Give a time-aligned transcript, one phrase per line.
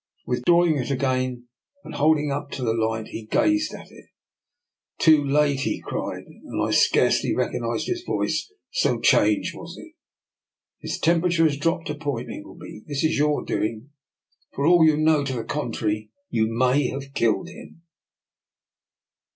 [0.25, 1.47] Withdrawing it again
[1.83, 4.05] and holding it up to the light, he gazed at it."
[4.99, 5.59] Too late!
[5.59, 9.93] *' he cried, and I scarcely rec ognised his voice, so changed was it."
[10.81, 12.31] His temperature has dropped a point!
[12.31, 13.91] Ingleby, this is your doing,
[14.55, 17.83] For all you know to the contrary, you may have killed him."